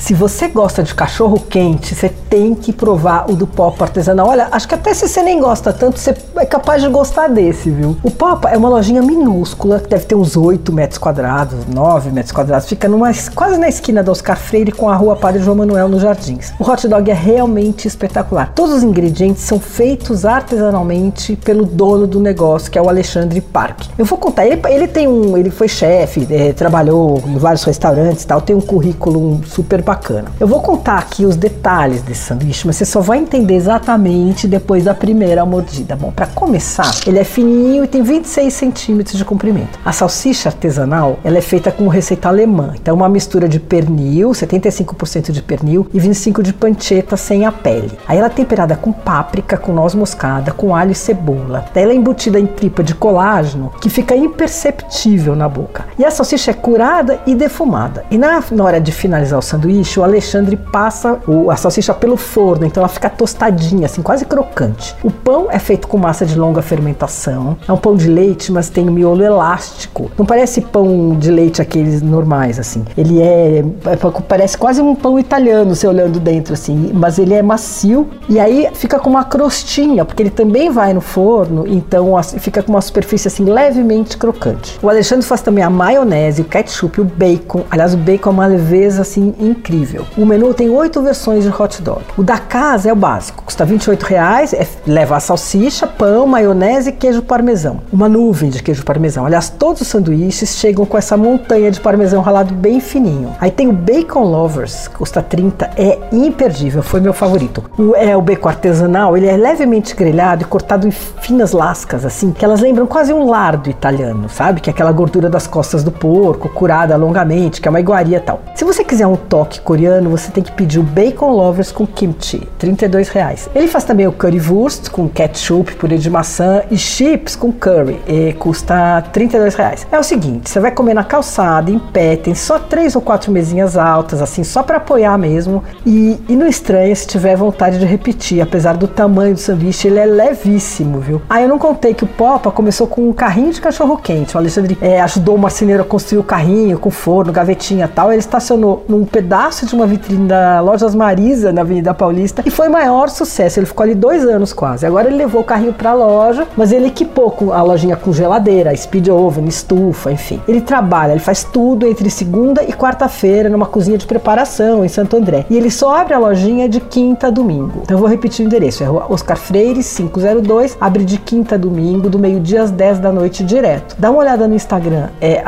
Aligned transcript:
Se 0.00 0.14
você 0.14 0.48
gosta 0.48 0.82
de 0.82 0.94
cachorro 0.94 1.38
quente, 1.38 1.94
você 1.94 2.08
tem 2.08 2.54
que 2.54 2.72
provar 2.72 3.30
o 3.30 3.36
do 3.36 3.46
Pop 3.46 3.80
artesanal. 3.82 4.28
Olha, 4.28 4.48
acho 4.50 4.66
que 4.66 4.74
até 4.74 4.94
se 4.94 5.06
você 5.06 5.22
nem 5.22 5.38
gosta 5.38 5.74
tanto, 5.74 5.98
você 5.98 6.14
é 6.36 6.46
capaz 6.46 6.82
de 6.82 6.88
gostar 6.88 7.28
desse, 7.28 7.70
viu? 7.70 7.96
O 8.02 8.10
Pop 8.10 8.46
é 8.46 8.56
uma 8.56 8.70
lojinha 8.70 9.02
minúscula, 9.02 9.78
que 9.78 9.90
deve 9.90 10.06
ter 10.06 10.14
uns 10.14 10.38
8 10.38 10.72
metros 10.72 10.98
quadrados, 10.98 11.66
9 11.66 12.10
metros 12.10 12.32
quadrados. 12.32 12.66
Fica 12.66 12.88
numa, 12.88 13.10
quase 13.34 13.58
na 13.58 13.68
esquina 13.68 14.02
do 14.02 14.10
Oscar 14.10 14.38
Freire 14.38 14.72
com 14.72 14.88
a 14.88 14.96
rua 14.96 15.16
Padre 15.16 15.42
João 15.42 15.58
Manuel, 15.58 15.86
nos 15.86 16.00
Jardins. 16.00 16.52
O 16.58 16.68
hot 16.68 16.88
dog 16.88 17.10
é 17.10 17.14
realmente 17.14 17.86
espetacular. 17.86 18.52
Todos 18.54 18.76
os 18.76 18.82
ingredientes 18.82 19.42
são 19.42 19.60
feitos 19.60 20.24
artesanalmente 20.24 21.36
pelo 21.36 21.66
dono 21.66 22.06
do 22.06 22.20
negócio, 22.20 22.70
que 22.70 22.78
é 22.78 22.82
o 22.82 22.88
Alexandre 22.88 23.40
Park. 23.42 23.82
Eu 23.98 24.06
vou 24.06 24.18
contar, 24.18 24.46
ele, 24.46 24.60
ele 24.70 24.88
tem 24.88 25.06
um, 25.06 25.36
ele 25.36 25.50
foi 25.50 25.68
chefe, 25.68 26.26
é, 26.30 26.54
trabalhou 26.54 27.22
em 27.26 27.36
vários 27.36 27.64
restaurantes 27.64 28.24
tal, 28.24 28.40
tem 28.40 28.56
um 28.56 28.62
currículo 28.62 29.42
super 29.44 29.89
bacana. 29.90 30.30
Eu 30.38 30.46
vou 30.46 30.60
contar 30.60 30.98
aqui 30.98 31.26
os 31.26 31.34
detalhes 31.34 32.00
desse 32.02 32.20
sanduíche, 32.20 32.64
mas 32.64 32.76
você 32.76 32.84
só 32.84 33.00
vai 33.00 33.18
entender 33.18 33.54
exatamente 33.54 34.46
depois 34.46 34.84
da 34.84 34.94
primeira 34.94 35.44
mordida. 35.44 35.96
Bom, 35.96 36.12
para 36.12 36.26
começar, 36.26 36.90
ele 37.06 37.18
é 37.18 37.24
fininho 37.24 37.82
e 37.82 37.88
tem 37.88 38.00
26 38.00 38.54
centímetros 38.54 39.18
de 39.18 39.24
comprimento. 39.24 39.80
A 39.84 39.90
salsicha 39.90 40.48
artesanal, 40.48 41.18
ela 41.24 41.38
é 41.38 41.40
feita 41.40 41.72
com 41.72 41.88
receita 41.88 42.28
alemã. 42.28 42.72
Então, 42.80 42.94
uma 42.94 43.08
mistura 43.08 43.48
de 43.48 43.58
pernil, 43.58 44.30
75% 44.30 45.32
de 45.32 45.42
pernil 45.42 45.88
e 45.92 45.98
25% 45.98 46.42
de 46.42 46.52
panceta 46.52 47.16
sem 47.16 47.44
a 47.44 47.50
pele. 47.50 47.98
Aí 48.06 48.16
ela 48.16 48.28
é 48.28 48.30
temperada 48.30 48.76
com 48.76 48.92
páprica, 48.92 49.56
com 49.56 49.72
noz 49.72 49.92
moscada, 49.94 50.52
com 50.52 50.74
alho 50.74 50.92
e 50.92 50.94
cebola. 50.94 51.64
Daí 51.74 51.82
ela 51.82 51.92
é 51.92 51.96
embutida 51.96 52.38
em 52.38 52.46
tripa 52.46 52.84
de 52.84 52.94
colágeno 52.94 53.72
que 53.80 53.90
fica 53.90 54.14
imperceptível 54.14 55.34
na 55.34 55.48
boca. 55.48 55.86
E 55.98 56.04
a 56.04 56.12
salsicha 56.12 56.52
é 56.52 56.54
curada 56.54 57.18
e 57.26 57.34
defumada. 57.34 58.04
E 58.08 58.16
na, 58.16 58.40
na 58.52 58.64
hora 58.64 58.80
de 58.80 58.92
finalizar 58.92 59.38
o 59.38 59.42
sanduíche, 59.42 59.79
o 59.98 60.04
Alexandre 60.04 60.56
passa 60.56 61.18
o, 61.26 61.50
a 61.50 61.56
salsicha 61.56 61.94
pelo 61.94 62.16
forno, 62.16 62.66
então 62.66 62.80
ela 62.80 62.88
fica 62.88 63.08
tostadinha, 63.08 63.86
assim, 63.86 64.02
quase 64.02 64.24
crocante. 64.24 64.94
O 65.02 65.10
pão 65.10 65.48
é 65.50 65.58
feito 65.58 65.88
com 65.88 65.96
massa 65.96 66.26
de 66.26 66.38
longa 66.38 66.62
fermentação. 66.62 67.56
É 67.66 67.72
um 67.72 67.76
pão 67.76 67.96
de 67.96 68.08
leite, 68.08 68.52
mas 68.52 68.68
tem 68.68 68.84
miolo 68.86 69.22
elástico. 69.22 70.10
Não 70.18 70.26
parece 70.26 70.60
pão 70.60 71.16
de 71.18 71.30
leite 71.30 71.62
aqueles 71.62 72.02
normais, 72.02 72.58
assim. 72.58 72.84
Ele 72.96 73.20
é, 73.20 73.58
é 73.58 73.96
parece 74.28 74.56
quase 74.56 74.80
um 74.80 74.94
pão 74.94 75.18
italiano, 75.18 75.74
se 75.74 75.86
olhando 75.86 76.20
dentro, 76.20 76.54
assim. 76.54 76.90
Mas 76.94 77.18
ele 77.18 77.34
é 77.34 77.42
macio 77.42 78.08
e 78.28 78.38
aí 78.38 78.68
fica 78.74 78.98
com 78.98 79.10
uma 79.10 79.24
crostinha, 79.24 80.04
porque 80.04 80.22
ele 80.22 80.30
também 80.30 80.70
vai 80.70 80.92
no 80.92 81.00
forno, 81.00 81.66
então 81.66 82.20
fica 82.38 82.62
com 82.62 82.72
uma 82.72 82.80
superfície 82.80 83.28
assim 83.28 83.44
levemente 83.44 84.16
crocante. 84.16 84.78
O 84.82 84.88
Alexandre 84.88 85.26
faz 85.26 85.40
também 85.40 85.64
a 85.64 85.70
maionese, 85.70 86.42
o 86.42 86.44
ketchup, 86.44 87.00
o 87.00 87.04
bacon. 87.04 87.62
Aliás, 87.70 87.94
o 87.94 87.96
bacon 87.96 88.30
é 88.30 88.32
uma 88.32 88.46
leveza 88.46 89.02
assim 89.02 89.34
incrível 89.38 89.69
incrível. 89.70 90.04
O 90.16 90.26
menu 90.26 90.52
tem 90.52 90.68
oito 90.68 91.00
versões 91.00 91.44
de 91.44 91.50
hot 91.50 91.80
dog. 91.82 92.02
O 92.16 92.22
da 92.22 92.38
casa 92.38 92.88
é 92.88 92.92
o 92.92 92.96
básico, 92.96 93.44
custa 93.44 93.64
28 93.64 94.02
reais, 94.02 94.52
é, 94.52 94.66
leva 94.86 95.16
a 95.16 95.20
salsicha, 95.20 95.86
pão, 95.86 96.26
maionese 96.26 96.90
e 96.90 96.92
queijo 96.92 97.22
parmesão. 97.22 97.80
Uma 97.92 98.08
nuvem 98.08 98.50
de 98.50 98.62
queijo 98.62 98.84
parmesão. 98.84 99.24
Aliás, 99.24 99.48
todos 99.48 99.82
os 99.82 99.88
sanduíches 99.88 100.56
chegam 100.56 100.84
com 100.84 100.98
essa 100.98 101.16
montanha 101.16 101.70
de 101.70 101.80
parmesão 101.80 102.20
ralado 102.20 102.52
bem 102.52 102.80
fininho. 102.80 103.34
Aí 103.40 103.50
tem 103.50 103.68
o 103.68 103.72
Bacon 103.72 104.24
Lovers, 104.24 104.88
custa 104.88 105.22
30, 105.22 105.70
é 105.76 105.98
imperdível, 106.12 106.82
foi 106.82 107.00
meu 107.00 107.12
favorito. 107.12 107.62
O, 107.78 107.94
é 107.94 108.16
o 108.16 108.22
bacon 108.22 108.48
artesanal, 108.48 109.16
ele 109.16 109.26
é 109.26 109.36
levemente 109.36 109.94
grelhado 109.94 110.42
e 110.42 110.46
cortado 110.46 110.86
em 110.86 110.90
finas 110.90 111.52
lascas, 111.52 112.04
assim, 112.04 112.32
que 112.32 112.44
elas 112.44 112.60
lembram 112.60 112.86
quase 112.86 113.12
um 113.12 113.28
lardo 113.28 113.70
italiano, 113.70 114.28
sabe? 114.28 114.60
Que 114.60 114.70
é 114.70 114.72
aquela 114.72 114.92
gordura 114.92 115.28
das 115.28 115.46
costas 115.46 115.84
do 115.84 115.92
porco, 115.92 116.48
curada 116.48 116.96
longamente, 116.96 117.60
que 117.60 117.68
é 117.68 117.70
uma 117.70 117.80
iguaria 117.80 118.20
tal. 118.20 118.40
Se 118.54 118.64
você 118.64 118.82
quiser 118.82 119.06
um 119.06 119.16
coreano, 119.58 120.10
você 120.10 120.30
tem 120.30 120.44
que 120.44 120.52
pedir 120.52 120.78
o 120.78 120.82
Bacon 120.82 121.30
Lovers 121.30 121.72
com 121.72 121.86
kimchi, 121.86 122.46
32 122.58 123.08
reais. 123.08 123.48
Ele 123.54 123.66
faz 123.66 123.84
também 123.84 124.06
o 124.06 124.12
currywurst 124.12 124.90
com 124.90 125.08
ketchup, 125.08 125.74
purê 125.76 125.96
de 125.96 126.10
maçã 126.10 126.62
e 126.70 126.76
chips 126.76 127.34
com 127.34 127.50
curry, 127.50 127.98
e 128.06 128.34
custa 128.34 129.02
32 129.12 129.54
reais. 129.54 129.86
É 129.90 129.98
o 129.98 130.02
seguinte, 130.02 130.50
você 130.50 130.60
vai 130.60 130.70
comer 130.70 130.92
na 130.92 131.02
calçada, 131.02 131.70
em 131.70 131.78
pé, 131.78 132.16
tem 132.16 132.34
só 132.34 132.58
três 132.58 132.94
ou 132.94 133.00
quatro 133.00 133.32
mesinhas 133.32 133.76
altas, 133.76 134.20
assim, 134.20 134.44
só 134.44 134.62
para 134.62 134.76
apoiar 134.76 135.16
mesmo, 135.16 135.64
e, 135.86 136.18
e 136.28 136.36
não 136.36 136.46
estranha 136.46 136.94
se 136.94 137.06
tiver 137.06 137.36
vontade 137.36 137.78
de 137.78 137.86
repetir, 137.86 138.40
apesar 138.40 138.76
do 138.76 138.86
tamanho 138.86 139.34
do 139.34 139.40
sanduíche, 139.40 139.88
ele 139.88 139.98
é 139.98 140.04
levíssimo, 140.04 141.00
viu? 141.00 141.22
Ah, 141.28 141.40
eu 141.40 141.48
não 141.48 141.58
contei 141.58 141.94
que 141.94 142.04
o 142.04 142.06
Popa 142.06 142.50
começou 142.50 142.86
com 142.86 143.08
um 143.08 143.12
carrinho 143.12 143.52
de 143.52 143.60
cachorro 143.60 143.96
quente, 143.96 144.34
o 144.34 144.38
Alexandre 144.38 144.76
é, 144.80 145.00
ajudou 145.00 145.36
o 145.36 145.38
marceneiro 145.38 145.82
a 145.82 145.86
construir 145.86 146.18
o 146.18 146.24
carrinho 146.24 146.78
com 146.78 146.90
forno, 146.90 147.32
gavetinha 147.32 147.86
e 147.86 147.88
tal, 147.88 148.10
ele 148.10 148.20
estacionou 148.20 148.84
num 148.88 149.04
pedaço 149.04 149.39
pedaço 149.40 149.64
de 149.64 149.74
uma 149.74 149.86
vitrine 149.86 150.28
da 150.28 150.60
Lojas 150.60 150.94
Marisa, 150.94 151.50
na 151.50 151.62
Avenida 151.62 151.94
Paulista, 151.94 152.42
e 152.44 152.50
foi 152.50 152.68
maior 152.68 153.08
sucesso. 153.08 153.58
Ele 153.58 153.64
ficou 153.64 153.84
ali 153.84 153.94
dois 153.94 154.22
anos 154.26 154.52
quase. 154.52 154.84
Agora 154.84 155.08
ele 155.08 155.16
levou 155.16 155.40
o 155.40 155.44
carrinho 155.44 155.72
para 155.72 155.90
a 155.90 155.94
loja, 155.94 156.46
mas 156.54 156.72
ele 156.72 156.88
equipou 156.88 157.50
a 157.50 157.62
lojinha 157.62 157.96
com 157.96 158.12
geladeira, 158.12 158.76
speed 158.76 159.08
oven, 159.08 159.46
estufa, 159.46 160.12
enfim. 160.12 160.42
Ele 160.46 160.60
trabalha, 160.60 161.12
ele 161.12 161.20
faz 161.20 161.42
tudo 161.42 161.86
entre 161.86 162.10
segunda 162.10 162.62
e 162.62 162.72
quarta-feira 162.74 163.48
numa 163.48 163.64
cozinha 163.64 163.96
de 163.96 164.06
preparação 164.06 164.84
em 164.84 164.88
Santo 164.88 165.16
André. 165.16 165.46
E 165.48 165.56
ele 165.56 165.70
só 165.70 165.96
abre 165.96 166.12
a 166.12 166.18
lojinha 166.18 166.68
de 166.68 166.78
quinta 166.78 167.28
a 167.28 167.30
domingo. 167.30 167.80
Então 167.82 167.96
eu 167.96 168.00
vou 168.00 168.08
repetir 168.08 168.44
o 168.44 168.46
endereço: 168.46 168.82
é 168.82 168.86
Rua 168.86 169.06
Oscar 169.08 169.38
Freire 169.38 169.82
502, 169.82 170.76
abre 170.78 171.02
de 171.02 171.16
quinta 171.16 171.54
a 171.54 171.58
domingo, 171.58 172.10
do 172.10 172.18
meio-dia 172.18 172.62
às 172.62 172.70
10 172.70 172.98
da 172.98 173.10
noite 173.10 173.42
direto. 173.42 173.96
Dá 173.98 174.10
uma 174.10 174.20
olhada 174.20 174.46
no 174.46 174.54
Instagram, 174.54 175.08
é 175.18 175.42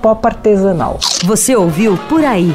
popartesanal. 0.00 0.98
Você 1.24 1.54
ouviu 1.54 1.98
por 2.08 2.24
aí 2.24 2.54